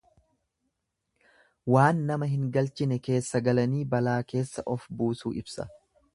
[1.75, 5.71] Waan nama hin galchine keessa galanii balaa keessa of buusuu ibsa.